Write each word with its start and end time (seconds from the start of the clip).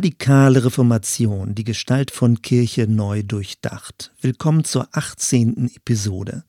Radikale 0.00 0.64
Reformation, 0.64 1.54
die 1.54 1.62
Gestalt 1.62 2.10
von 2.10 2.40
Kirche 2.40 2.86
neu 2.86 3.22
durchdacht. 3.22 4.14
Willkommen 4.22 4.64
zur 4.64 4.88
18. 4.92 5.70
Episode. 5.76 6.44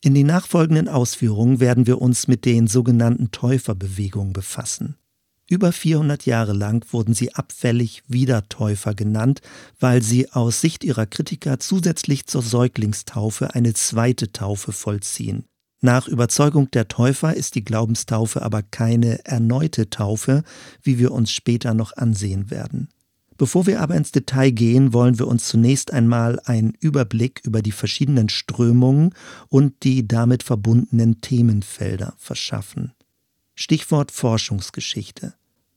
In 0.00 0.12
den 0.12 0.26
nachfolgenden 0.26 0.88
Ausführungen 0.88 1.60
werden 1.60 1.86
wir 1.86 2.02
uns 2.02 2.26
mit 2.26 2.44
den 2.44 2.66
sogenannten 2.66 3.30
Täuferbewegungen 3.30 4.32
befassen. 4.32 4.96
Über 5.48 5.70
400 5.70 6.26
Jahre 6.26 6.52
lang 6.52 6.84
wurden 6.90 7.14
sie 7.14 7.32
abfällig 7.32 8.02
Wiedertäufer 8.08 8.94
genannt, 8.94 9.40
weil 9.78 10.02
sie 10.02 10.32
aus 10.32 10.60
Sicht 10.60 10.82
ihrer 10.82 11.06
Kritiker 11.06 11.60
zusätzlich 11.60 12.26
zur 12.26 12.42
Säuglingstaufe 12.42 13.54
eine 13.54 13.72
zweite 13.72 14.32
Taufe 14.32 14.72
vollziehen. 14.72 15.44
Nach 15.82 16.08
Überzeugung 16.08 16.70
der 16.70 16.88
Täufer 16.88 17.34
ist 17.34 17.54
die 17.54 17.64
Glaubenstaufe 17.64 18.42
aber 18.42 18.62
keine 18.62 19.24
erneute 19.24 19.88
Taufe, 19.88 20.42
wie 20.82 20.98
wir 20.98 21.12
uns 21.12 21.32
später 21.32 21.72
noch 21.72 21.96
ansehen 21.96 22.50
werden. 22.50 22.88
Bevor 23.38 23.66
wir 23.66 23.80
aber 23.80 23.94
ins 23.94 24.12
Detail 24.12 24.50
gehen, 24.50 24.92
wollen 24.92 25.18
wir 25.18 25.26
uns 25.26 25.46
zunächst 25.46 25.94
einmal 25.94 26.38
einen 26.44 26.74
Überblick 26.78 27.40
über 27.44 27.62
die 27.62 27.72
verschiedenen 27.72 28.28
Strömungen 28.28 29.14
und 29.48 29.82
die 29.82 30.06
damit 30.06 30.42
verbundenen 30.42 31.22
Themenfelder 31.22 32.12
verschaffen. 32.18 32.92
Stichwort 33.54 34.12
Forschungsgeschichte. 34.12 35.32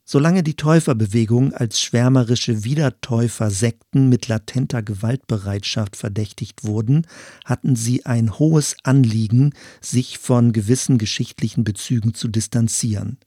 Solange 0.06 0.44
die 0.44 0.56
Täuferbewegung 0.56 1.54
als 1.54 1.80
schwärmerische 1.80 2.66
Wiedertäufer-Sekten 2.66 4.10
mit 4.10 4.28
latenter 4.28 4.84
Gewaltbereitschaft 4.84 5.96
verdächtigt 5.96 6.66
wurden, 6.66 7.08
hatten 7.46 7.78
sie 7.78 8.06
ein 8.06 8.38
hohes 8.38 8.76
Anliegen, 8.84 9.54
sich 9.80 10.18
von 10.18 10.52
gewissen 10.52 10.98
geschichtlichen 10.98 11.64
Bezügen 11.64 12.14
zu 12.14 12.28
distanzieren. 12.28 13.18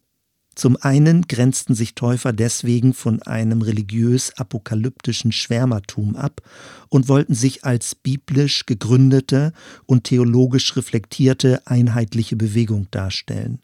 Zum 0.55 0.77
einen 0.81 1.27
grenzten 1.29 1.75
sich 1.75 1.95
Täufer 1.95 2.33
deswegen 2.33 2.95
von 2.95 3.23
einem 3.23 3.63
religiös-apokalyptischen 3.63 5.33
Schwärmertum 5.33 6.15
ab 6.15 6.41
und 6.89 7.09
wollten 7.09 7.35
sich 7.35 7.65
als 7.65 7.95
biblisch 7.95 8.65
gegründete 8.65 9.53
und 9.85 10.05
theologisch 10.05 10.77
reflektierte 10.77 11.67
einheitliche 11.67 12.37
Bewegung 12.37 12.89
darstellen. 12.91 13.61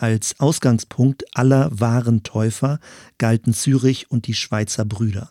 Als 0.00 0.40
Ausgangspunkt 0.40 1.24
aller 1.36 1.68
wahren 1.78 2.22
Täufer 2.22 2.80
galten 3.18 3.52
Zürich 3.52 4.10
und 4.10 4.26
die 4.28 4.32
Schweizer 4.32 4.86
Brüder. 4.86 5.30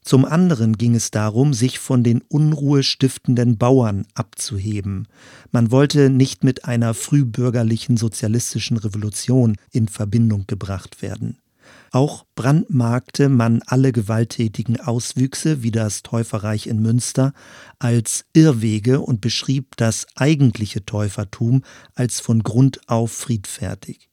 Zum 0.00 0.24
anderen 0.24 0.78
ging 0.78 0.94
es 0.94 1.10
darum, 1.10 1.52
sich 1.52 1.78
von 1.78 2.02
den 2.02 2.22
unruhestiftenden 2.22 3.58
Bauern 3.58 4.06
abzuheben. 4.14 5.08
Man 5.50 5.70
wollte 5.70 6.08
nicht 6.08 6.42
mit 6.42 6.64
einer 6.64 6.94
frühbürgerlichen 6.94 7.98
sozialistischen 7.98 8.78
Revolution 8.78 9.56
in 9.72 9.88
Verbindung 9.88 10.46
gebracht 10.46 11.02
werden. 11.02 11.41
Auch 11.90 12.24
brandmarkte 12.34 13.28
man 13.28 13.62
alle 13.66 13.92
gewalttätigen 13.92 14.80
Auswüchse 14.80 15.62
wie 15.62 15.70
das 15.70 16.02
Täuferreich 16.02 16.66
in 16.66 16.80
Münster 16.80 17.32
als 17.78 18.24
Irrwege 18.32 19.00
und 19.00 19.20
beschrieb 19.20 19.76
das 19.76 20.06
eigentliche 20.14 20.84
Täufertum 20.84 21.62
als 21.94 22.20
von 22.20 22.42
Grund 22.42 22.88
auf 22.88 23.12
friedfertig. 23.12 24.08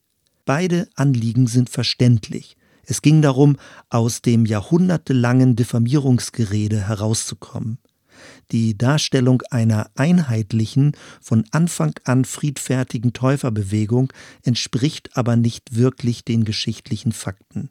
Beide 0.45 0.87
Anliegen 0.95 1.47
sind 1.47 1.69
verständlich. 1.69 2.57
Es 2.83 3.01
ging 3.01 3.21
darum, 3.21 3.57
aus 3.89 4.21
dem 4.21 4.45
jahrhundertelangen 4.45 5.55
Diffamierungsgerede 5.55 6.87
herauszukommen. 6.87 7.77
Die 8.51 8.77
Darstellung 8.77 9.41
einer 9.51 9.89
einheitlichen, 9.95 10.93
von 11.21 11.45
Anfang 11.51 11.93
an 12.03 12.25
friedfertigen 12.25 13.13
Täuferbewegung 13.13 14.11
entspricht 14.43 15.15
aber 15.15 15.35
nicht 15.35 15.75
wirklich 15.75 16.23
den 16.23 16.45
geschichtlichen 16.45 17.11
Fakten. 17.11 17.69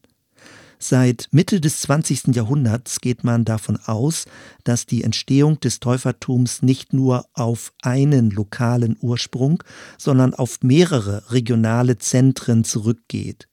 Seit 0.80 1.28
Mitte 1.32 1.60
des 1.60 1.80
20. 1.80 2.36
Jahrhunderts 2.36 3.00
geht 3.00 3.24
man 3.24 3.44
davon 3.44 3.78
aus, 3.84 4.26
dass 4.62 4.86
die 4.86 5.02
Entstehung 5.02 5.58
des 5.58 5.80
Täufertums 5.80 6.62
nicht 6.62 6.92
nur 6.92 7.26
auf 7.34 7.72
einen 7.82 8.30
lokalen 8.30 8.96
Ursprung, 9.00 9.62
sondern 9.96 10.34
auf 10.34 10.60
mehrere 10.62 11.32
regionale 11.32 11.98
Zentren 11.98 12.62
zurückgeht. 12.62 13.48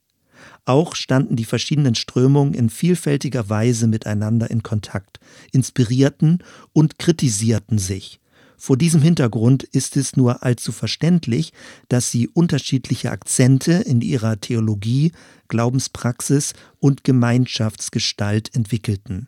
Auch 0.66 0.96
standen 0.96 1.36
die 1.36 1.46
verschiedenen 1.46 1.96
Strömungen 1.96 2.54
in 2.54 2.70
vielfältiger 2.70 3.50
Weise 3.50 3.88
miteinander 3.88 4.50
in 4.50 4.64
Kontakt, 4.64 5.20
inspirierten 5.52 6.44
und 6.74 6.98
kritisierten 6.98 7.78
sich. 7.78 8.20
Vor 8.58 8.78
diesem 8.78 9.02
Hintergrund 9.02 9.64
ist 9.64 9.96
es 9.96 10.16
nur 10.16 10.44
allzu 10.44 10.72
verständlich, 10.72 11.54
dass 11.88 12.10
sie 12.10 12.28
unterschiedliche 12.28 13.12
Akzente 13.12 13.74
in 13.74 14.02
ihrer 14.02 14.40
Theologie, 14.40 15.12
Glaubenspraxis 15.50 16.54
und 16.80 17.04
Gemeinschaftsgestalt 17.04 18.56
entwickelten. 18.56 19.28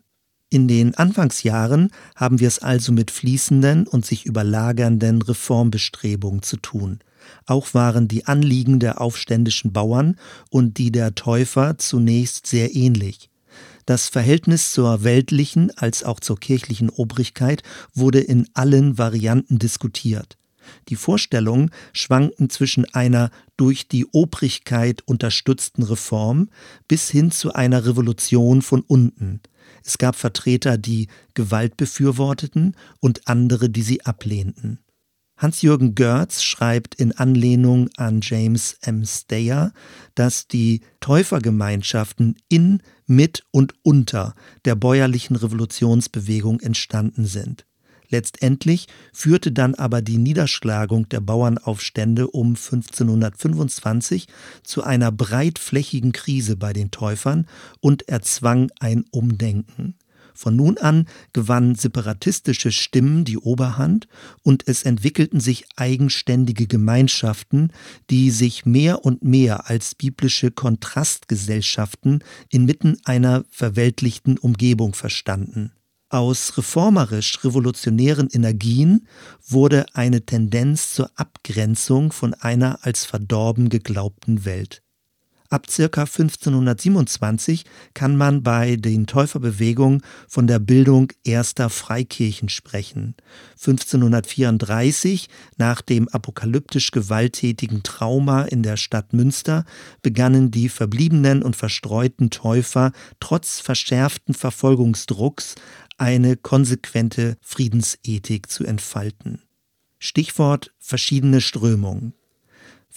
In 0.49 0.67
den 0.67 0.95
Anfangsjahren 0.95 1.91
haben 2.15 2.39
wir 2.39 2.47
es 2.47 2.59
also 2.59 2.93
mit 2.93 3.11
fließenden 3.11 3.85
und 3.85 4.05
sich 4.05 4.25
überlagernden 4.25 5.21
Reformbestrebungen 5.21 6.41
zu 6.41 6.57
tun. 6.57 6.99
Auch 7.45 7.73
waren 7.73 8.07
die 8.07 8.25
Anliegen 8.25 8.79
der 8.79 9.01
aufständischen 9.01 9.73
Bauern 9.73 10.17
und 10.49 10.77
die 10.77 10.91
der 10.91 11.15
Täufer 11.15 11.77
zunächst 11.77 12.47
sehr 12.47 12.75
ähnlich. 12.75 13.29
Das 13.85 14.09
Verhältnis 14.09 14.73
zur 14.73 15.03
weltlichen 15.03 15.71
als 15.77 16.03
auch 16.03 16.19
zur 16.19 16.37
kirchlichen 16.39 16.89
Obrigkeit 16.89 17.63
wurde 17.93 18.19
in 18.19 18.47
allen 18.53 18.97
Varianten 18.97 19.59
diskutiert. 19.59 20.37
Die 20.89 20.97
Vorstellungen 20.97 21.71
schwankten 21.93 22.49
zwischen 22.49 22.85
einer 22.93 23.31
durch 23.55 23.87
die 23.87 24.05
Obrigkeit 24.11 25.01
unterstützten 25.05 25.83
Reform 25.83 26.49
bis 26.89 27.09
hin 27.09 27.31
zu 27.31 27.53
einer 27.53 27.85
Revolution 27.85 28.61
von 28.61 28.81
unten. 28.81 29.39
Es 29.85 29.97
gab 29.97 30.15
Vertreter, 30.15 30.77
die 30.77 31.07
Gewalt 31.33 31.77
befürworteten 31.77 32.75
und 32.99 33.27
andere, 33.27 33.69
die 33.69 33.83
sie 33.83 34.05
ablehnten. 34.05 34.79
Hans-Jürgen 35.37 35.93
Görz 35.93 36.41
schreibt 36.41 36.95
in 36.95 37.11
Anlehnung 37.11 37.89
an 37.95 38.21
James 38.23 38.75
M. 38.81 39.05
Stayer, 39.05 39.71
dass 40.15 40.47
die 40.47 40.81
Täufergemeinschaften 40.99 42.35
in, 42.49 42.81
mit 43.05 43.45
und 43.51 43.75
unter 43.83 44.33
der 44.65 44.75
bäuerlichen 44.75 45.35
Revolutionsbewegung 45.35 46.59
entstanden 46.59 47.25
sind. 47.25 47.67
Letztendlich 48.09 48.87
führte 49.13 49.51
dann 49.51 49.75
aber 49.75 50.01
die 50.01 50.17
Niederschlagung 50.17 51.09
der 51.09 51.19
Bauernaufstände 51.19 52.27
um 52.27 52.55
1525 52.55 54.27
zu 54.63 54.83
einer 54.83 55.11
breitflächigen 55.11 56.13
Krise 56.13 56.55
bei 56.55 56.73
den 56.73 56.89
Täufern 56.89 57.47
und 57.79 58.07
erzwang 58.07 58.71
ein 58.79 59.05
Umdenken. 59.11 59.95
Von 60.37 60.55
nun 60.55 60.77
an 60.77 61.07
gewannen 61.33 61.73
separatistische 61.73 62.71
Stimmen 62.71 63.25
die 63.25 63.39
Oberhand 63.39 64.07
und 64.43 64.67
es 64.67 64.83
entwickelten 64.83 65.39
sich 65.39 65.65
eigenständige 65.75 66.67
Gemeinschaften, 66.67 67.71
die 68.11 68.29
sich 68.29 68.63
mehr 68.63 69.03
und 69.03 69.23
mehr 69.23 69.67
als 69.67 69.95
biblische 69.95 70.51
Kontrastgesellschaften 70.51 72.23
inmitten 72.51 72.97
einer 73.03 73.45
verweltlichten 73.49 74.37
Umgebung 74.37 74.93
verstanden. 74.93 75.71
Aus 76.09 76.55
reformerisch-revolutionären 76.55 78.29
Energien 78.31 79.07
wurde 79.47 79.87
eine 79.93 80.23
Tendenz 80.23 80.93
zur 80.93 81.09
Abgrenzung 81.15 82.11
von 82.11 82.35
einer 82.35 82.77
als 82.83 83.05
verdorben 83.05 83.69
geglaubten 83.69 84.45
Welt. 84.45 84.83
Ab 85.49 85.69
circa 85.69 86.01
1527 86.01 87.63
kann 87.93 88.17
man 88.17 88.43
bei 88.43 88.75
den 88.75 89.07
Täuferbewegungen 89.07 90.01
von 90.27 90.45
der 90.45 90.59
Bildung 90.59 91.13
erster 91.23 91.69
Freikirchen 91.69 92.49
sprechen. 92.49 93.15
1534, 93.53 95.29
nach 95.57 95.81
dem 95.81 96.09
apokalyptisch 96.09 96.91
gewalttätigen 96.91 97.81
Trauma 97.83 98.43
in 98.43 98.61
der 98.61 98.75
Stadt 98.75 99.13
Münster, 99.13 99.63
begannen 100.01 100.51
die 100.51 100.67
verbliebenen 100.67 101.43
und 101.43 101.55
verstreuten 101.55 102.29
Täufer 102.29 102.91
trotz 103.21 103.61
verschärften 103.61 104.33
Verfolgungsdrucks 104.33 105.55
eine 105.97 106.35
konsequente 106.35 107.37
Friedensethik 107.41 108.51
zu 108.51 108.65
entfalten. 108.65 109.43
Stichwort 109.97 110.73
verschiedene 110.77 111.41
Strömungen 111.41 112.16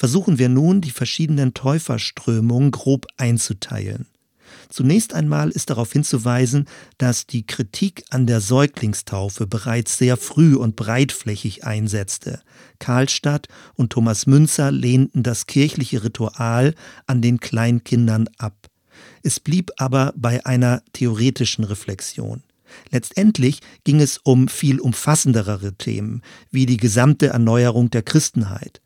versuchen 0.01 0.39
wir 0.39 0.49
nun, 0.49 0.81
die 0.81 0.93
verschiedenen 0.93 1.53
Täuferströmungen 1.53 2.71
grob 2.71 3.07
einzuteilen. 3.19 4.07
Zunächst 4.71 5.13
einmal 5.13 5.51
ist 5.51 5.69
darauf 5.69 5.93
hinzuweisen, 5.93 6.69
dass 6.97 7.27
die 7.27 7.45
Kritik 7.45 8.05
an 8.09 8.27
der 8.27 8.41
Säuglingstaufe 8.41 9.47
bereits 9.47 9.99
sehr 9.99 10.17
früh 10.17 10.55
und 10.55 10.75
breitflächig 10.75 11.65
einsetzte. 11.67 12.41
Karlstadt 12.79 13.49
und 13.75 13.93
Thomas 13.93 14.27
Münzer 14.27 14.73
lehnten 14.73 15.23
das 15.23 15.45
kirchliche 15.45 16.03
Ritual 16.03 16.75
an 17.07 17.21
den 17.21 17.39
Kleinkindern 17.39 18.31
ab. 18.39 18.69
Es 19.23 19.39
blieb 19.39 19.71
aber 19.77 20.15
bei 20.17 20.47
einer 20.47 20.83
theoretischen 20.95 21.65
Reflexion. 21.65 22.43
Letztendlich 22.91 23.61
ging 23.85 24.01
es 24.01 24.17
um 24.17 24.49
viel 24.49 24.81
umfassendere 24.81 25.75
Themen, 25.75 26.23
wie 26.51 26.65
die 26.65 26.79
gesamte 26.79 27.27
Erneuerung 27.27 27.91
der 27.91 28.03
Christenheit. 28.03 28.81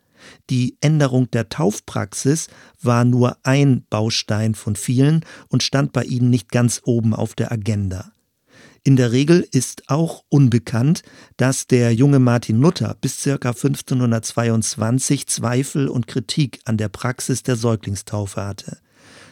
Die 0.50 0.76
Änderung 0.80 1.30
der 1.30 1.48
Taufpraxis 1.48 2.48
war 2.82 3.04
nur 3.04 3.38
ein 3.42 3.84
Baustein 3.88 4.54
von 4.54 4.76
vielen 4.76 5.24
und 5.48 5.62
stand 5.62 5.92
bei 5.92 6.04
ihnen 6.04 6.30
nicht 6.30 6.50
ganz 6.50 6.80
oben 6.84 7.14
auf 7.14 7.34
der 7.34 7.52
Agenda. 7.52 8.12
In 8.86 8.96
der 8.96 9.12
Regel 9.12 9.48
ist 9.50 9.84
auch 9.88 10.24
unbekannt, 10.28 11.02
dass 11.38 11.66
der 11.66 11.94
junge 11.94 12.18
Martin 12.18 12.60
Luther 12.60 12.94
bis 13.00 13.22
ca. 13.22 13.32
1522 13.32 15.26
Zweifel 15.26 15.88
und 15.88 16.06
Kritik 16.06 16.60
an 16.66 16.76
der 16.76 16.90
Praxis 16.90 17.42
der 17.42 17.56
Säuglingstaufe 17.56 18.44
hatte. 18.44 18.83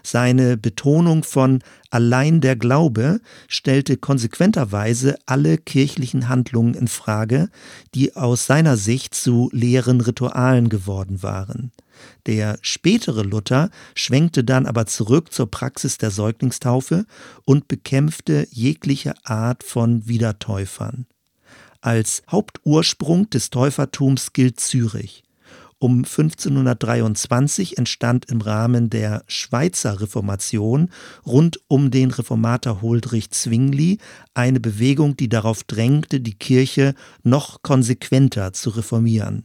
Seine 0.02 0.56
Betonung 0.56 1.24
von 1.24 1.62
allein 1.90 2.40
der 2.40 2.56
Glaube 2.56 3.20
stellte 3.48 3.96
konsequenterweise 3.96 5.16
alle 5.26 5.58
kirchlichen 5.58 6.28
Handlungen 6.28 6.74
in 6.74 6.88
Frage, 6.88 7.48
die 7.94 8.16
aus 8.16 8.46
seiner 8.46 8.76
Sicht 8.76 9.14
zu 9.14 9.48
leeren 9.52 10.00
Ritualen 10.00 10.68
geworden 10.68 11.22
waren. 11.22 11.72
Der 12.26 12.58
spätere 12.62 13.22
Luther 13.22 13.70
schwenkte 13.94 14.44
dann 14.44 14.66
aber 14.66 14.86
zurück 14.86 15.32
zur 15.32 15.50
Praxis 15.50 15.98
der 15.98 16.10
Säuglingstaufe 16.10 17.06
und 17.44 17.68
bekämpfte 17.68 18.46
jegliche 18.50 19.14
Art 19.24 19.62
von 19.62 20.06
Wiedertäufern. 20.08 21.06
Als 21.80 22.22
Hauptursprung 22.30 23.28
des 23.30 23.50
Täufertums 23.50 24.32
gilt 24.32 24.60
Zürich. 24.60 25.24
Um 25.82 26.04
1523 26.04 27.76
entstand 27.76 28.26
im 28.30 28.40
Rahmen 28.40 28.88
der 28.88 29.24
Schweizer 29.26 30.00
Reformation 30.00 30.90
rund 31.26 31.58
um 31.66 31.90
den 31.90 32.12
Reformator 32.12 32.82
Huldrych 32.82 33.32
Zwingli 33.32 33.98
eine 34.32 34.60
Bewegung, 34.60 35.16
die 35.16 35.28
darauf 35.28 35.64
drängte, 35.64 36.20
die 36.20 36.34
Kirche 36.34 36.94
noch 37.24 37.62
konsequenter 37.62 38.52
zu 38.52 38.70
reformieren. 38.70 39.44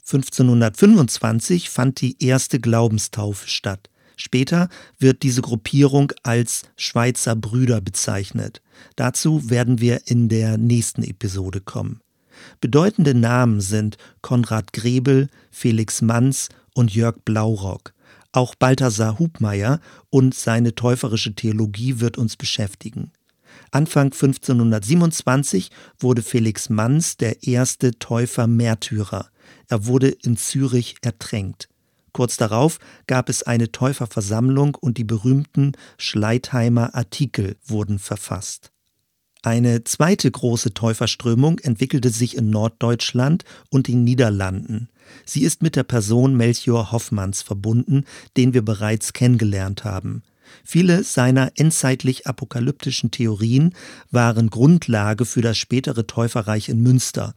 1525 0.00 1.70
fand 1.70 2.02
die 2.02 2.22
erste 2.22 2.60
Glaubenstaufe 2.60 3.48
statt. 3.48 3.88
Später 4.16 4.68
wird 4.98 5.22
diese 5.22 5.40
Gruppierung 5.40 6.12
als 6.22 6.64
Schweizer 6.76 7.34
Brüder 7.36 7.80
bezeichnet. 7.80 8.60
Dazu 8.96 9.48
werden 9.48 9.80
wir 9.80 10.02
in 10.04 10.28
der 10.28 10.58
nächsten 10.58 11.02
Episode 11.02 11.62
kommen. 11.62 12.02
Bedeutende 12.60 13.14
Namen 13.14 13.60
sind 13.60 13.96
Konrad 14.22 14.72
Grebel, 14.72 15.28
Felix 15.50 16.02
Manz 16.02 16.48
und 16.74 16.94
Jörg 16.94 17.16
Blaurock. 17.24 17.92
Auch 18.32 18.54
Balthasar 18.54 19.18
Hubmeier 19.18 19.80
und 20.08 20.34
seine 20.34 20.74
täuferische 20.74 21.34
Theologie 21.34 22.00
wird 22.00 22.16
uns 22.16 22.36
beschäftigen. 22.36 23.12
Anfang 23.72 24.06
1527 24.06 25.70
wurde 25.98 26.22
Felix 26.22 26.68
Manz 26.68 27.16
der 27.16 27.42
erste 27.44 27.98
Täufer-Märtyrer. 27.98 29.28
Er 29.68 29.86
wurde 29.86 30.08
in 30.08 30.36
Zürich 30.36 30.96
ertränkt. 31.02 31.68
Kurz 32.12 32.36
darauf 32.36 32.78
gab 33.06 33.28
es 33.28 33.42
eine 33.44 33.70
Täuferversammlung 33.70 34.74
und 34.74 34.98
die 34.98 35.04
berühmten 35.04 35.72
Schleitheimer 35.96 36.94
Artikel 36.94 37.56
wurden 37.64 37.98
verfasst. 37.98 38.72
Eine 39.42 39.84
zweite 39.84 40.30
große 40.30 40.74
Täuferströmung 40.74 41.60
entwickelte 41.60 42.10
sich 42.10 42.36
in 42.36 42.50
Norddeutschland 42.50 43.44
und 43.70 43.88
den 43.88 44.04
Niederlanden. 44.04 44.90
Sie 45.24 45.44
ist 45.44 45.62
mit 45.62 45.76
der 45.76 45.82
Person 45.82 46.36
Melchior 46.36 46.92
Hoffmanns 46.92 47.40
verbunden, 47.40 48.04
den 48.36 48.52
wir 48.52 48.62
bereits 48.62 49.14
kennengelernt 49.14 49.84
haben. 49.84 50.22
Viele 50.62 51.04
seiner 51.04 51.52
endzeitlich 51.56 52.26
apokalyptischen 52.26 53.10
Theorien 53.10 53.74
waren 54.10 54.50
Grundlage 54.50 55.24
für 55.24 55.40
das 55.40 55.56
spätere 55.56 56.06
Täuferreich 56.06 56.68
in 56.68 56.82
Münster. 56.82 57.34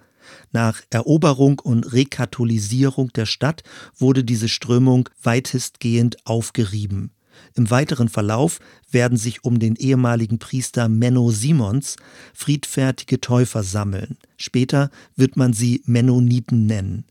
Nach 0.52 0.82
Eroberung 0.90 1.60
und 1.60 1.94
Rekatholisierung 1.94 3.14
der 3.14 3.26
Stadt 3.26 3.64
wurde 3.98 4.26
diese 4.26 4.50
Strömung 4.50 5.10
weitestgehend 5.22 6.18
aufgerieben. 6.26 7.12
Im 7.56 7.70
weiteren 7.70 8.10
Verlauf 8.10 8.60
werden 8.92 9.18
sich 9.18 9.44
um 9.44 9.60
den 9.60 9.76
ehemaligen 9.76 10.40
Priester 10.40 10.90
Menno 10.90 11.32
Simons 11.32 11.96
friedfertige 12.34 13.22
Täufer 13.22 13.64
sammeln. 13.64 14.18
Später 14.38 14.90
wird 15.16 15.38
man 15.38 15.54
sie 15.54 15.82
Mennoniten 15.86 16.66
nennen. 16.66 17.06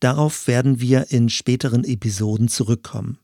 Darauf 0.00 0.46
werden 0.46 0.80
wir 0.80 1.10
in 1.10 1.28
späteren 1.28 1.84
Episoden 1.84 2.48
zurückkommen. 2.48 3.18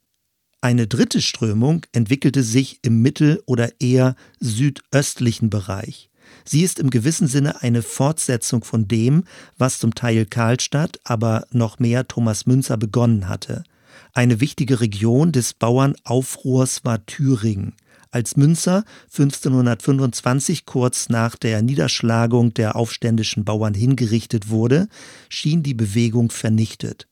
Eine 0.60 0.86
dritte 0.86 1.20
Strömung 1.20 1.84
entwickelte 1.92 2.42
sich 2.42 2.78
im 2.82 3.02
mittel- 3.02 3.42
oder 3.46 3.80
eher 3.80 4.16
südöstlichen 4.40 5.50
Bereich. 5.50 6.08
Sie 6.44 6.62
ist 6.62 6.78
im 6.78 6.90
gewissen 6.90 7.28
Sinne 7.28 7.62
eine 7.62 7.82
Fortsetzung 7.82 8.64
von 8.64 8.88
dem, 8.88 9.24
was 9.58 9.78
zum 9.78 9.94
Teil 9.94 10.26
Karlstadt, 10.26 10.98
aber 11.04 11.46
noch 11.52 11.78
mehr 11.78 12.08
Thomas 12.08 12.46
Münzer 12.46 12.76
begonnen 12.76 13.28
hatte. 13.28 13.64
Eine 14.12 14.40
wichtige 14.40 14.80
Region 14.80 15.32
des 15.32 15.54
Bauernaufruhrs 15.54 16.84
war 16.84 17.04
Thüringen. 17.06 17.74
Als 18.10 18.36
Münzer 18.36 18.84
1525 19.10 20.66
kurz 20.66 21.08
nach 21.08 21.34
der 21.34 21.62
Niederschlagung 21.62 22.54
der 22.54 22.76
aufständischen 22.76 23.44
Bauern 23.44 23.74
hingerichtet 23.74 24.50
wurde, 24.50 24.86
schien 25.28 25.64
die 25.64 25.74
Bewegung 25.74 26.30
vernichtet. 26.30 27.08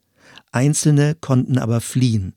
Einzelne 0.52 1.16
konnten 1.16 1.58
aber 1.58 1.80
fliehen. 1.80 2.34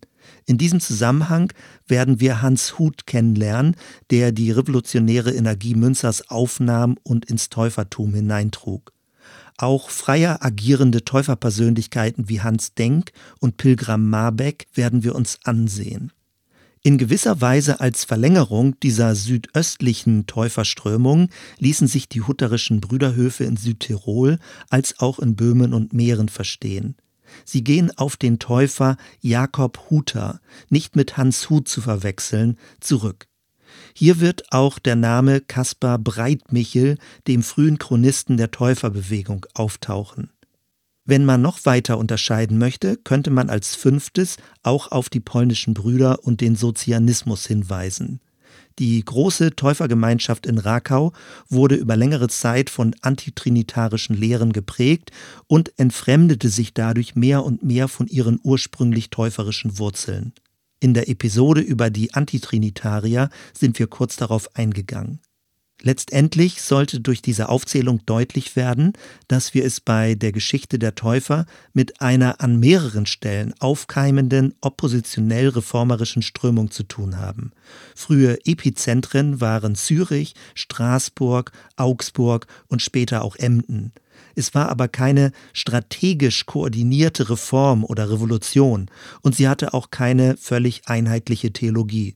In 0.47 0.57
diesem 0.57 0.80
Zusammenhang 0.80 1.53
werden 1.88 2.19
wir 2.19 2.42
Hans 2.42 2.80
Huth 2.80 3.06
kennenlernen, 3.06 3.75
der 4.09 4.31
die 4.31 4.50
revolutionäre 4.50 5.31
Energie 5.31 5.75
Münzers 5.75 6.30
aufnahm 6.31 6.97
und 7.03 7.25
ins 7.25 7.50
Täufertum 7.50 8.15
hineintrug. 8.15 8.94
Auch 9.57 9.90
freier 9.90 10.44
agierende 10.44 11.06
Täuferpersönlichkeiten 11.06 12.28
wie 12.28 12.42
Hans 12.42 12.74
Denk 12.74 13.12
und 13.40 13.57
Pilgram 13.57 14.10
Marbeck 14.10 14.68
werden 14.74 15.04
wir 15.04 15.16
uns 15.16 15.40
ansehen. 15.44 16.12
In 16.86 17.00
gewisser 17.00 17.42
Weise 17.42 17.80
als 17.80 18.04
Verlängerung 18.04 18.80
dieser 18.81 19.16
südöstlichen 19.16 20.28
Täuferströmung 20.28 21.30
ließen 21.57 21.88
sich 21.88 22.07
die 22.07 22.22
hutterischen 22.22 22.80
Brüderhöfe 22.80 23.44
in 23.44 23.57
Südtirol 23.57 24.38
als 24.69 25.00
auch 25.00 25.18
in 25.18 25.36
Böhmen 25.36 25.74
und 25.74 25.94
Mähren 25.94 26.30
verstehen. 26.30 26.96
Sie 27.44 27.63
gehen 27.63 27.90
auf 27.98 28.18
den 28.18 28.38
Täufer 28.38 28.98
Jakob 29.19 29.90
Huter, 29.90 30.42
nicht 30.69 30.96
mit 30.96 31.18
Hans 31.18 31.50
Huth 31.50 31.68
zu 31.68 31.81
verwechseln, 31.81 32.57
zurück. 32.81 33.25
Hier 33.94 34.19
wird 34.19 34.51
auch 34.51 34.80
der 34.80 34.95
Name 34.95 35.42
Kaspar 35.42 35.98
Breitmichel, 36.00 36.98
dem 37.27 37.44
frühen 37.44 37.77
Chronisten 37.80 38.38
der 38.38 38.51
Täuferbewegung, 38.51 39.45
auftauchen. 39.54 40.31
Wenn 41.06 41.24
man 41.24 41.42
noch 41.42 41.66
weiter 41.66 41.99
unterscheiden 41.99 42.57
möchte, 42.57 42.97
könnte 42.97 43.30
man 43.30 43.49
als 43.49 43.76
fünftes 43.76 44.38
auch 44.64 44.92
auf 44.92 45.09
die 45.09 45.19
polnischen 45.19 45.76
Brüder 45.76 46.23
und 46.23 46.42
den 46.42 46.56
Sozianismus 46.56 47.45
hinweisen. 47.45 48.21
Die 48.80 49.04
große 49.06 49.56
Täufergemeinschaft 49.56 50.45
in 50.45 50.57
Rakau 50.57 51.14
wurde 51.47 51.76
über 51.76 51.95
längere 51.95 52.28
Zeit 52.28 52.69
von 52.69 52.94
antitrinitarischen 53.02 54.18
Lehren 54.18 54.52
geprägt 54.52 55.11
und 55.47 55.78
entfremdete 55.80 56.49
sich 56.49 56.73
dadurch 56.73 57.16
mehr 57.16 57.45
und 57.45 57.64
mehr 57.64 57.88
von 57.88 58.07
ihren 58.07 58.40
ursprünglich 58.44 59.11
täuferischen 59.11 59.78
Wurzeln. 59.78 60.33
In 60.85 60.94
der 60.94 61.09
Episode 61.09 61.61
über 61.61 61.89
die 61.89 62.13
Antitrinitarier 62.13 63.31
sind 63.57 63.80
wir 63.80 63.87
kurz 63.87 64.18
darauf 64.18 64.56
eingegangen. 64.56 65.19
Letztendlich 65.81 66.61
sollte 66.61 67.01
durch 67.01 67.21
diese 67.21 67.49
Aufzählung 67.49 68.01
deutlich 68.05 68.55
werden, 68.55 68.94
dass 69.27 69.53
wir 69.53 69.65
es 69.65 69.81
bei 69.81 70.15
der 70.15 70.31
Geschichte 70.31 70.79
der 70.79 70.95
Täufer 70.95 71.45
mit 71.73 72.01
einer 72.01 72.41
an 72.41 72.59
mehreren 72.59 73.05
Stellen 73.05 73.53
aufkeimenden 73.59 74.55
oppositionell 74.61 75.49
reformerischen 75.49 76.21
Strömung 76.21 76.71
zu 76.71 76.83
tun 76.83 77.17
haben. 77.17 77.51
Frühe 77.94 78.37
Epizentren 78.45 79.41
waren 79.41 79.75
Zürich, 79.75 80.33
Straßburg, 80.53 81.51
Augsburg 81.75 82.47
und 82.67 82.81
später 82.81 83.21
auch 83.21 83.35
Emden. 83.35 83.91
Es 84.33 84.55
war 84.55 84.69
aber 84.69 84.87
keine 84.87 85.33
strategisch 85.53 86.45
koordinierte 86.45 87.29
Reform 87.29 87.83
oder 87.83 88.09
Revolution 88.09 88.89
und 89.21 89.35
sie 89.35 89.47
hatte 89.47 89.73
auch 89.73 89.91
keine 89.91 90.37
völlig 90.37 90.87
einheitliche 90.87 91.51
Theologie. 91.51 92.15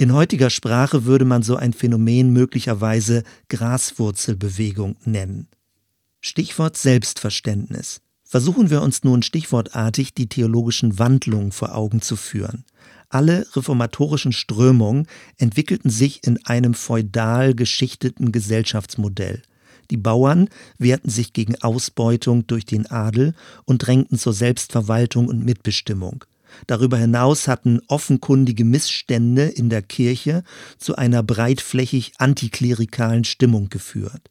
In 0.00 0.14
heutiger 0.14 0.48
Sprache 0.48 1.04
würde 1.04 1.26
man 1.26 1.42
so 1.42 1.56
ein 1.56 1.74
Phänomen 1.74 2.32
möglicherweise 2.32 3.22
Graswurzelbewegung 3.50 4.96
nennen. 5.04 5.46
Stichwort 6.22 6.78
Selbstverständnis. 6.78 8.00
Versuchen 8.24 8.70
wir 8.70 8.80
uns 8.80 9.04
nun 9.04 9.22
stichwortartig 9.22 10.14
die 10.14 10.26
theologischen 10.26 10.98
Wandlungen 10.98 11.52
vor 11.52 11.74
Augen 11.74 12.00
zu 12.00 12.16
führen. 12.16 12.64
Alle 13.10 13.46
reformatorischen 13.54 14.32
Strömungen 14.32 15.06
entwickelten 15.36 15.90
sich 15.90 16.26
in 16.26 16.42
einem 16.46 16.72
feudal 16.72 17.54
geschichteten 17.54 18.32
Gesellschaftsmodell. 18.32 19.42
Die 19.90 19.98
Bauern 19.98 20.48
wehrten 20.78 21.10
sich 21.10 21.34
gegen 21.34 21.60
Ausbeutung 21.60 22.46
durch 22.46 22.64
den 22.64 22.86
Adel 22.86 23.34
und 23.66 23.86
drängten 23.86 24.16
zur 24.16 24.32
Selbstverwaltung 24.32 25.28
und 25.28 25.44
Mitbestimmung. 25.44 26.24
Darüber 26.66 26.96
hinaus 26.96 27.48
hatten 27.48 27.80
offenkundige 27.88 28.64
Missstände 28.64 29.44
in 29.44 29.70
der 29.70 29.82
Kirche 29.82 30.42
zu 30.78 30.96
einer 30.96 31.22
breitflächig 31.22 32.12
antiklerikalen 32.18 33.24
Stimmung 33.24 33.68
geführt. 33.68 34.30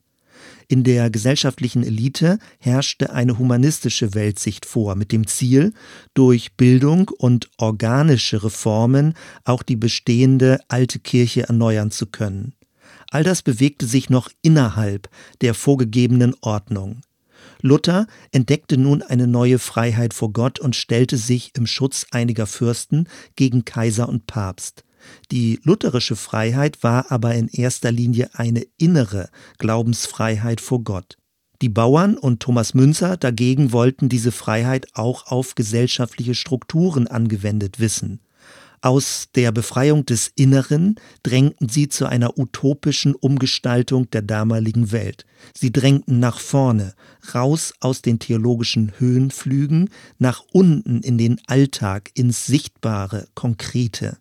In 0.67 0.83
der 0.83 1.09
gesellschaftlichen 1.09 1.83
Elite 1.83 2.37
herrschte 2.59 3.11
eine 3.11 3.39
humanistische 3.39 4.13
Weltsicht 4.13 4.67
vor, 4.67 4.95
mit 4.95 5.11
dem 5.11 5.25
Ziel, 5.25 5.73
durch 6.13 6.53
Bildung 6.57 7.09
und 7.17 7.49
organische 7.57 8.43
Reformen 8.43 9.15
auch 9.45 9.63
die 9.63 9.75
bestehende 9.75 10.59
alte 10.67 10.99
Kirche 10.99 11.43
erneuern 11.47 11.89
zu 11.89 12.05
können. 12.05 12.53
All 13.09 13.23
das 13.23 13.41
bewegte 13.41 13.87
sich 13.87 14.11
noch 14.11 14.29
innerhalb 14.43 15.09
der 15.41 15.55
vorgegebenen 15.55 16.35
Ordnung. 16.41 17.01
Luther 17.61 18.07
entdeckte 18.31 18.77
nun 18.77 19.01
eine 19.01 19.27
neue 19.27 19.59
Freiheit 19.59 20.13
vor 20.13 20.31
Gott 20.31 20.59
und 20.59 20.75
stellte 20.75 21.17
sich 21.17 21.51
im 21.55 21.65
Schutz 21.65 22.05
einiger 22.11 22.47
Fürsten 22.47 23.07
gegen 23.35 23.65
Kaiser 23.65 24.07
und 24.07 24.27
Papst. 24.27 24.83
Die 25.31 25.59
lutherische 25.63 26.15
Freiheit 26.15 26.83
war 26.83 27.11
aber 27.11 27.35
in 27.35 27.47
erster 27.47 27.91
Linie 27.91 28.29
eine 28.33 28.65
innere 28.77 29.29
Glaubensfreiheit 29.57 30.61
vor 30.61 30.83
Gott. 30.83 31.17
Die 31.61 31.69
Bauern 31.69 32.17
und 32.17 32.39
Thomas 32.39 32.73
Münzer 32.73 33.17
dagegen 33.17 33.73
wollten 33.73 34.07
diese 34.07 34.31
Freiheit 34.31 34.87
auch 34.93 35.27
auf 35.27 35.55
gesellschaftliche 35.55 36.35
Strukturen 36.35 37.07
angewendet 37.07 37.79
wissen. 37.79 38.21
Aus 38.81 39.27
der 39.35 39.51
Befreiung 39.51 40.05
des 40.05 40.31
Inneren 40.35 40.95
drängten 41.23 41.67
sie 41.67 41.89
zu 41.89 42.05
einer 42.05 42.37
utopischen 42.37 43.13
Umgestaltung 43.13 44.09
der 44.11 44.21
damaligen 44.21 44.91
Welt. 44.91 45.25
Sie 45.53 45.71
drängten 45.71 46.19
nach 46.19 46.39
vorne, 46.39 46.93
raus 47.33 47.73
aus 47.81 48.01
den 48.01 48.19
theologischen 48.19 48.93
Höhenflügen, 48.97 49.89
nach 50.17 50.43
unten 50.53 51.01
in 51.01 51.17
den 51.17 51.41
Alltag, 51.47 52.11
ins 52.13 52.45
Sichtbare, 52.45 53.27
Konkrete. 53.35 54.17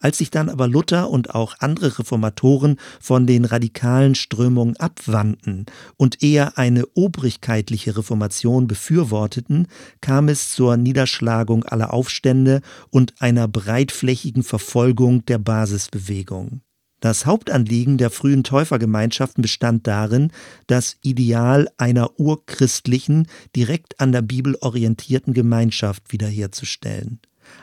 Als 0.00 0.18
sich 0.18 0.30
dann 0.30 0.48
aber 0.48 0.68
Luther 0.68 1.10
und 1.10 1.34
auch 1.34 1.54
andere 1.60 1.98
Reformatoren 1.98 2.78
von 3.00 3.26
den 3.26 3.44
radikalen 3.44 4.14
Strömungen 4.14 4.76
abwandten 4.76 5.66
und 5.96 6.22
eher 6.22 6.58
eine 6.58 6.84
obrigkeitliche 6.94 7.96
Reformation 7.96 8.66
befürworteten, 8.66 9.68
kam 10.00 10.28
es 10.28 10.52
zur 10.52 10.76
Niederschlagung 10.76 11.64
aller 11.64 11.92
Aufstände 11.92 12.60
und 12.90 13.14
einer 13.20 13.48
breitflächigen 13.48 14.42
Verfolgung 14.42 15.24
der 15.26 15.38
Basisbewegung. 15.38 16.62
Das 17.02 17.26
Hauptanliegen 17.26 17.98
der 17.98 18.10
frühen 18.10 18.44
Täufergemeinschaften 18.44 19.42
bestand 19.42 19.88
darin, 19.88 20.30
das 20.68 20.98
Ideal 21.02 21.68
einer 21.76 22.20
urchristlichen, 22.20 23.26
direkt 23.56 23.98
an 23.98 24.12
der 24.12 24.22
Bibel 24.22 24.56
orientierten 24.60 25.34
Gemeinschaft 25.34 26.12
wiederherzustellen. 26.12 27.18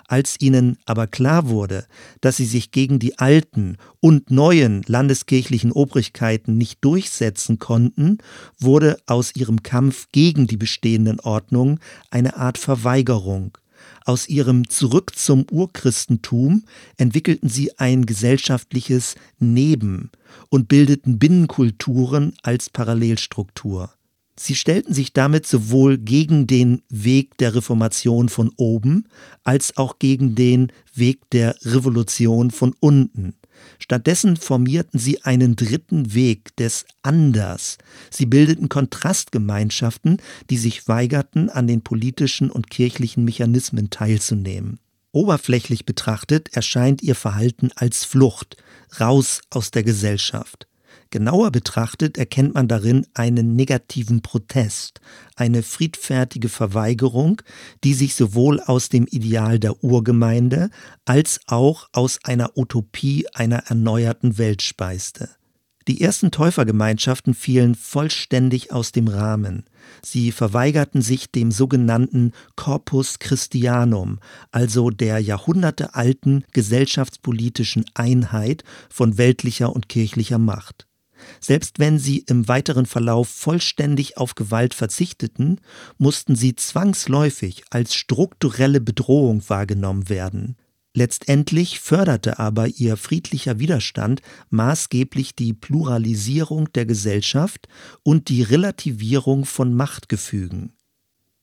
Als 0.07 0.35
ihnen 0.39 0.77
aber 0.85 1.07
klar 1.07 1.49
wurde, 1.49 1.85
dass 2.21 2.37
sie 2.37 2.45
sich 2.45 2.71
gegen 2.71 2.99
die 2.99 3.19
alten 3.19 3.77
und 3.99 4.31
neuen 4.31 4.83
landeskirchlichen 4.87 5.71
Obrigkeiten 5.71 6.57
nicht 6.57 6.83
durchsetzen 6.83 7.59
konnten, 7.59 8.17
wurde 8.57 8.97
aus 9.05 9.35
ihrem 9.35 9.63
Kampf 9.63 10.07
gegen 10.11 10.47
die 10.47 10.57
bestehenden 10.57 11.19
Ordnungen 11.19 11.79
eine 12.09 12.37
Art 12.37 12.57
Verweigerung. 12.57 13.57
Aus 14.05 14.27
ihrem 14.27 14.69
Zurück 14.69 15.15
zum 15.15 15.45
Urchristentum 15.51 16.63
entwickelten 16.97 17.49
sie 17.49 17.77
ein 17.77 18.05
gesellschaftliches 18.05 19.15
Neben 19.39 20.11
und 20.49 20.67
bildeten 20.67 21.19
Binnenkulturen 21.19 22.33
als 22.41 22.69
Parallelstruktur. 22.69 23.93
Sie 24.41 24.55
stellten 24.55 24.93
sich 24.93 25.11
damit 25.11 25.45
sowohl 25.45 25.97
gegen 25.97 26.47
den 26.47 26.81
Weg 26.87 27.37
der 27.39 27.55
Reformation 27.55 28.29
von 28.29 28.53
oben 28.55 29.03
als 29.43 29.75
auch 29.75 29.99
gegen 29.99 30.33
den 30.33 30.71
Weg 30.93 31.29
der 31.31 31.57
Revolution 31.65 32.49
von 32.49 32.73
unten. 32.79 33.35
Stattdessen 33.79 34.37
formierten 34.37 34.97
sie 34.97 35.21
einen 35.25 35.57
dritten 35.57 36.13
Weg 36.13 36.55
des 36.55 36.85
Anders. 37.01 37.79
Sie 38.09 38.25
bildeten 38.25 38.69
Kontrastgemeinschaften, 38.69 40.21
die 40.49 40.57
sich 40.57 40.87
weigerten, 40.87 41.49
an 41.49 41.67
den 41.67 41.81
politischen 41.81 42.49
und 42.49 42.69
kirchlichen 42.69 43.25
Mechanismen 43.25 43.89
teilzunehmen. 43.89 44.79
Oberflächlich 45.11 45.85
betrachtet 45.85 46.55
erscheint 46.55 47.01
ihr 47.01 47.15
Verhalten 47.15 47.71
als 47.75 48.05
Flucht, 48.05 48.55
raus 49.01 49.41
aus 49.49 49.71
der 49.71 49.83
Gesellschaft. 49.83 50.68
Genauer 51.11 51.49
betrachtet 51.51 52.19
erkennt 52.19 52.53
man 52.53 52.67
darin 52.67 53.07
einen 53.15 53.55
negativen 53.55 54.21
Protest, 54.21 55.01
eine 55.35 55.63
friedfertige 55.63 56.49
Verweigerung, 56.49 57.41
die 57.83 57.95
sich 57.95 58.13
sowohl 58.13 58.59
aus 58.59 58.89
dem 58.89 59.07
Ideal 59.07 59.57
der 59.57 59.83
Urgemeinde 59.83 60.69
als 61.05 61.39
auch 61.47 61.89
aus 61.93 62.19
einer 62.23 62.55
Utopie 62.55 63.25
einer 63.33 63.63
erneuerten 63.69 64.37
Welt 64.37 64.61
speiste. 64.61 65.29
Die 65.87 66.01
ersten 66.01 66.29
Täufergemeinschaften 66.29 67.33
fielen 67.33 67.73
vollständig 67.73 68.71
aus 68.71 68.91
dem 68.91 69.07
Rahmen. 69.07 69.65
Sie 70.03 70.31
verweigerten 70.31 71.01
sich 71.01 71.31
dem 71.31 71.51
sogenannten 71.51 72.33
Corpus 72.55 73.17
Christianum, 73.17 74.19
also 74.51 74.91
der 74.91 75.17
jahrhundertealten 75.17 76.45
gesellschaftspolitischen 76.51 77.85
Einheit 77.95 78.63
von 78.91 79.17
weltlicher 79.17 79.73
und 79.73 79.89
kirchlicher 79.89 80.37
Macht. 80.37 80.88
Selbst 81.39 81.79
wenn 81.79 81.99
sie 81.99 82.19
im 82.19 82.47
weiteren 82.47 82.85
Verlauf 82.85 83.29
vollständig 83.29 84.17
auf 84.17 84.35
Gewalt 84.35 84.73
verzichteten, 84.73 85.61
mussten 85.97 86.35
sie 86.35 86.55
zwangsläufig 86.55 87.63
als 87.69 87.95
strukturelle 87.95 88.81
Bedrohung 88.81 89.47
wahrgenommen 89.47 90.09
werden. 90.09 90.55
Letztendlich 90.93 91.79
förderte 91.79 92.39
aber 92.39 92.67
ihr 92.67 92.97
friedlicher 92.97 93.59
Widerstand 93.59 94.21
maßgeblich 94.49 95.35
die 95.35 95.53
Pluralisierung 95.53 96.71
der 96.73 96.85
Gesellschaft 96.85 97.67
und 98.03 98.29
die 98.29 98.41
Relativierung 98.41 99.45
von 99.45 99.73
Machtgefügen. 99.73 100.73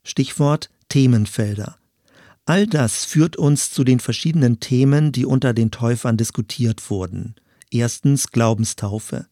Stichwort 0.02 0.71
Themenfelder. 0.88 1.76
All 2.45 2.66
das 2.66 3.04
führt 3.04 3.37
uns 3.37 3.73
zu 3.73 3.83
den 3.83 3.99
verschiedenen 3.99 4.61
Themen, 4.61 5.11
die 5.11 5.26
unter 5.26 5.52
den 5.52 5.71
Täufern 5.73 6.16
diskutiert 6.16 6.90
wurden. 6.90 7.35
Erstens 7.71 8.30
Glaubenstaufe. 8.30 9.26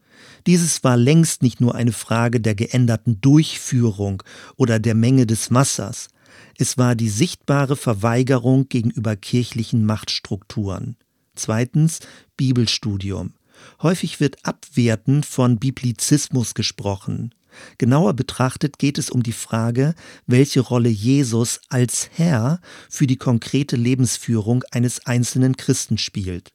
Dieses 0.47 0.85
war 0.85 0.97
längst 0.97 1.43
nicht 1.43 1.61
nur 1.61 1.75
eine 1.75 1.93
Frage 1.93 2.41
der 2.41 2.55
geänderten 2.55 3.21
Durchführung 3.21 4.23
oder 4.57 4.79
der 4.79 4.95
Menge 4.95 5.27
des 5.27 5.53
Wassers, 5.53 6.09
es 6.57 6.79
war 6.79 6.95
die 6.95 7.09
sichtbare 7.09 7.77
Verweigerung 7.77 8.69
gegenüber 8.69 9.17
kirchlichen 9.17 9.85
Machtstrukturen. 9.85 10.97
Zweitens 11.35 12.01
Bibelstudium. 12.37 13.35
Häufig 13.83 14.21
wird 14.21 14.45
abwertend 14.45 15.27
von 15.27 15.59
Biblizismus 15.59 16.55
gesprochen. 16.55 17.35
Genauer 17.79 18.15
betrachtet 18.15 18.79
geht 18.79 18.99
es 18.99 19.11
um 19.11 19.23
die 19.23 19.33
Frage, 19.33 19.95
welche 20.27 20.61
Rolle 20.61 20.89
Jesus 20.89 21.61
als 21.69 22.11
Herr 22.13 22.61
für 22.89 23.07
die 23.07 23.17
konkrete 23.17 23.77
Lebensführung 23.77 24.65
eines 24.73 25.07
einzelnen 25.07 25.57
Christen 25.57 25.99
spielt. 25.99 26.51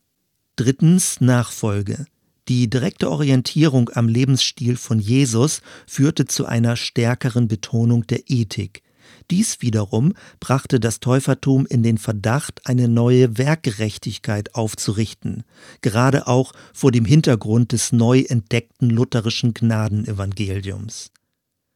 Drittens 0.58 1.22
Nachfolge. 1.22 2.06
Die 2.50 2.68
direkte 2.68 3.12
Orientierung 3.12 3.92
am 3.94 4.08
Lebensstil 4.08 4.76
von 4.76 4.98
Jesus 4.98 5.62
führte 5.86 6.26
zu 6.26 6.48
einer 6.48 6.76
stärkeren 6.76 7.48
Betonung 7.48 8.08
der 8.08 8.28
Ethik. 8.28 8.82
Dies 9.30 9.62
wiederum 9.62 10.14
brachte 10.40 10.80
das 10.80 11.00
Täufertum 11.00 11.68
in 11.68 11.84
den 11.84 12.00
Verdacht, 12.00 12.62
eine 12.66 12.88
neue 12.88 13.38
Werkgerechtigkeit 13.38 14.56
aufzurichten, 14.56 15.44
gerade 15.82 16.26
auch 16.26 16.54
vor 16.74 16.92
dem 16.92 17.06
Hintergrund 17.06 17.72
des 17.72 17.92
neu 17.92 18.22
entdeckten 18.22 18.90
lutherischen 18.90 19.54
Gnadenevangeliums. 19.54 21.12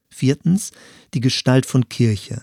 Viertens 0.08 0.72
die 1.14 1.20
Gestalt 1.20 1.66
von 1.66 1.88
Kirche. 1.88 2.42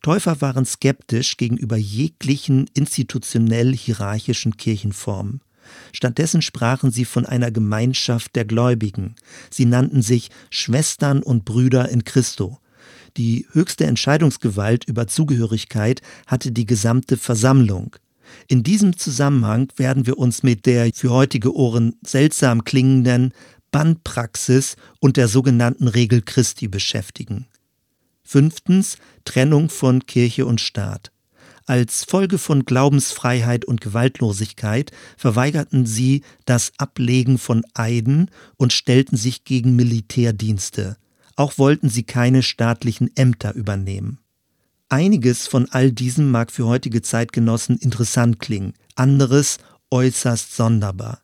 Täufer 0.00 0.40
waren 0.40 0.64
skeptisch 0.64 1.36
gegenüber 1.36 1.76
jeglichen 1.76 2.70
institutionell 2.72 3.74
hierarchischen 3.74 4.56
Kirchenformen. 4.56 5.42
Stattdessen 5.92 6.42
sprachen 6.42 6.90
sie 6.90 7.04
von 7.04 7.26
einer 7.26 7.50
Gemeinschaft 7.50 8.36
der 8.36 8.44
Gläubigen. 8.44 9.14
Sie 9.50 9.64
nannten 9.64 10.02
sich 10.02 10.30
Schwestern 10.50 11.22
und 11.22 11.44
Brüder 11.44 11.88
in 11.88 12.04
Christo. 12.04 12.58
Die 13.16 13.46
höchste 13.52 13.86
Entscheidungsgewalt 13.86 14.84
über 14.84 15.06
Zugehörigkeit 15.06 16.02
hatte 16.26 16.52
die 16.52 16.66
gesamte 16.66 17.16
Versammlung. 17.16 17.96
In 18.48 18.62
diesem 18.62 18.96
Zusammenhang 18.96 19.72
werden 19.76 20.06
wir 20.06 20.18
uns 20.18 20.42
mit 20.42 20.66
der 20.66 20.90
für 20.92 21.10
heutige 21.10 21.54
Ohren 21.54 21.96
seltsam 22.04 22.64
klingenden 22.64 23.32
Bandpraxis 23.70 24.76
und 25.00 25.16
der 25.16 25.28
sogenannten 25.28 25.88
Regel 25.88 26.22
Christi 26.22 26.68
beschäftigen. 26.68 27.46
Fünftens 28.22 28.98
Trennung 29.24 29.68
von 29.68 30.04
Kirche 30.06 30.46
und 30.46 30.60
Staat. 30.60 31.12
Als 31.66 32.04
Folge 32.04 32.38
von 32.38 32.64
Glaubensfreiheit 32.64 33.64
und 33.64 33.80
Gewaltlosigkeit 33.80 34.92
verweigerten 35.16 35.84
sie 35.84 36.22
das 36.44 36.72
Ablegen 36.78 37.38
von 37.38 37.64
Eiden 37.74 38.30
und 38.56 38.72
stellten 38.72 39.16
sich 39.16 39.42
gegen 39.42 39.74
Militärdienste. 39.74 40.96
Auch 41.34 41.58
wollten 41.58 41.88
sie 41.88 42.04
keine 42.04 42.44
staatlichen 42.44 43.14
Ämter 43.16 43.52
übernehmen. 43.54 44.20
Einiges 44.88 45.48
von 45.48 45.68
all 45.70 45.90
diesem 45.90 46.30
mag 46.30 46.52
für 46.52 46.66
heutige 46.66 47.02
Zeitgenossen 47.02 47.78
interessant 47.78 48.38
klingen, 48.38 48.74
anderes 48.94 49.58
äußerst 49.90 50.54
sonderbar. 50.54 51.20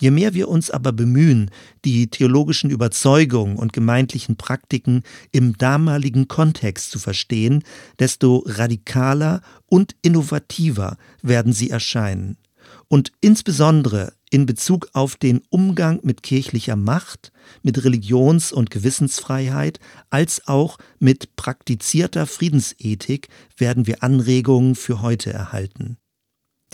Je 0.00 0.10
mehr 0.10 0.34
wir 0.34 0.48
uns 0.48 0.70
aber 0.70 0.92
bemühen, 0.92 1.50
die 1.84 2.08
theologischen 2.08 2.70
Überzeugungen 2.70 3.56
und 3.56 3.72
gemeindlichen 3.72 4.36
Praktiken 4.36 5.02
im 5.32 5.56
damaligen 5.58 6.28
Kontext 6.28 6.90
zu 6.90 6.98
verstehen, 6.98 7.62
desto 7.98 8.44
radikaler 8.46 9.42
und 9.66 9.96
innovativer 10.02 10.96
werden 11.22 11.52
sie 11.52 11.70
erscheinen. 11.70 12.36
Und 12.88 13.12
insbesondere 13.20 14.12
in 14.30 14.46
Bezug 14.46 14.88
auf 14.94 15.16
den 15.16 15.42
Umgang 15.48 16.00
mit 16.02 16.22
kirchlicher 16.22 16.76
Macht, 16.76 17.32
mit 17.62 17.84
Religions- 17.84 18.52
und 18.52 18.70
Gewissensfreiheit, 18.70 19.78
als 20.10 20.46
auch 20.48 20.78
mit 20.98 21.36
praktizierter 21.36 22.26
Friedensethik 22.26 23.28
werden 23.56 23.86
wir 23.86 24.02
Anregungen 24.02 24.74
für 24.74 25.02
heute 25.02 25.32
erhalten. 25.32 25.98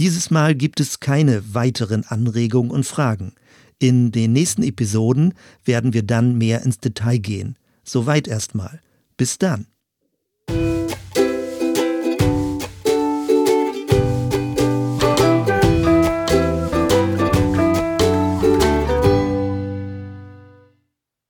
Dieses 0.01 0.31
Mal 0.31 0.55
gibt 0.55 0.81
es 0.81 1.01
keine 1.01 1.53
weiteren 1.53 2.05
Anregungen 2.05 2.71
und 2.71 2.87
Fragen. 2.87 3.35
In 3.79 4.13
den 4.13 4.33
nächsten 4.33 4.63
Episoden 4.63 5.35
werden 5.67 5.93
wir 5.93 6.03
dann 6.03 6.39
mehr 6.39 6.63
ins 6.63 6.79
Detail 6.79 7.19
gehen. 7.19 7.59
Soweit 7.85 8.27
erstmal. 8.27 8.81
Bis 9.19 9.37
dann. 9.37 9.67